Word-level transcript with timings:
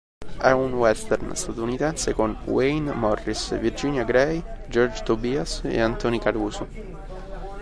È 0.39 0.49
un 0.49 0.73
western 0.73 1.35
statunitense 1.35 2.15
con 2.15 2.35
Wayne 2.45 2.91
Morris, 2.91 3.59
Virginia 3.59 4.03
Grey, 4.03 4.43
George 4.67 5.03
Tobias 5.03 5.61
e 5.63 5.79
Anthony 5.79 6.17
Caruso. 6.17 6.67